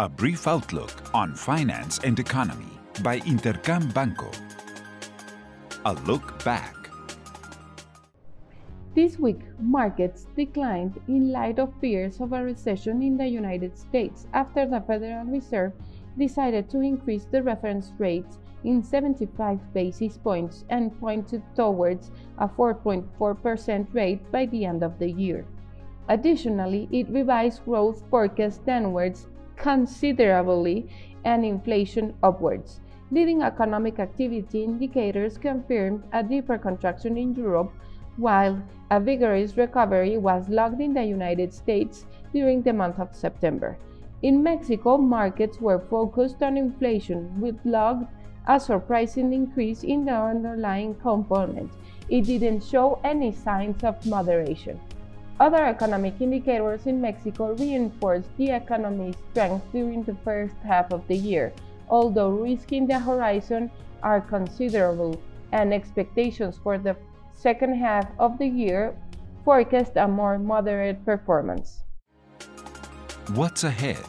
[0.00, 2.70] A brief outlook on finance and economy
[3.02, 4.30] by Intercam Banco.
[5.86, 6.88] A look back.
[8.94, 14.28] This week, markets declined in light of fears of a recession in the United States
[14.34, 15.72] after the Federal Reserve
[16.16, 23.92] decided to increase the reference rates in 75 basis points and pointed towards a 4.4%
[23.92, 25.44] rate by the end of the year.
[26.08, 29.26] Additionally, it revised growth forecasts downwards
[29.58, 30.88] considerably
[31.24, 32.80] and inflation upwards.
[33.10, 37.72] Leading economic activity indicators confirmed a deeper contraction in Europe,
[38.16, 43.78] while a vigorous recovery was logged in the United States during the month of September.
[44.22, 48.06] In Mexico, markets were focused on inflation, which logged
[48.46, 51.70] a surprising increase in the underlying component.
[52.08, 54.80] It didn't show any signs of moderation.
[55.40, 61.14] Other economic indicators in Mexico reinforced the economy's strength during the first half of the
[61.14, 61.52] year,
[61.88, 63.70] although risks in the horizon
[64.02, 65.14] are considerable
[65.52, 66.96] and expectations for the
[67.32, 68.96] second half of the year
[69.44, 71.84] forecast a more moderate performance.
[73.34, 74.02] What's ahead?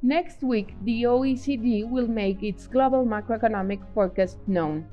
[0.00, 4.86] Next week, the OECD will make its global macroeconomic forecast known.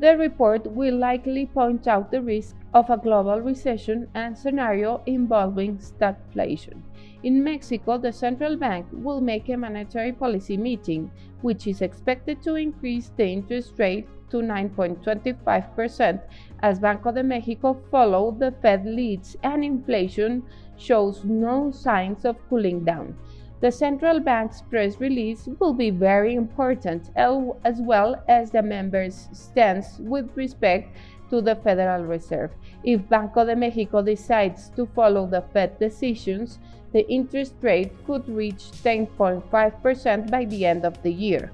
[0.00, 5.78] The report will likely point out the risk of a global recession and scenario involving
[5.78, 6.82] stagflation.
[7.24, 11.10] In Mexico, the central bank will make a monetary policy meeting,
[11.42, 16.22] which is expected to increase the interest rate to 9.25%
[16.60, 20.44] as Banco de Mexico follow the Fed leads and inflation
[20.76, 23.16] shows no signs of cooling down.
[23.60, 29.98] The central bank's press release will be very important, as well as the members' stance
[29.98, 30.94] with respect
[31.30, 32.52] to the Federal Reserve.
[32.84, 36.60] If Banco de Mexico decides to follow the Fed decisions,
[36.92, 41.50] the interest rate could reach 10.5% by the end of the year.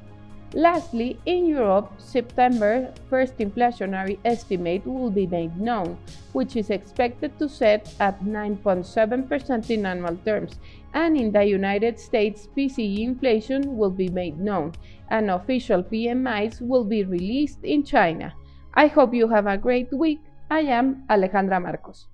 [0.55, 5.99] Lastly, in Europe, September first inflationary estimate will be made known,
[6.33, 10.61] which is expected to set at 9.7% in annual terms,
[10.95, 14.71] and in the United States, PCE inflation will be made known,
[15.11, 18.33] and official PMIs will be released in China.
[18.75, 20.21] I hope you have a great week.
[20.53, 22.07] I am Alejandra Marcos.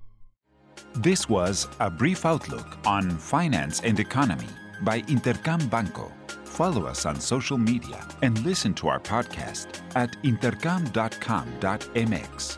[0.95, 4.49] This was a brief outlook on finance and economy
[4.81, 6.11] by Intercam Banco.
[6.51, 12.57] Follow us on social media and listen to our podcast at intercam.com.mx.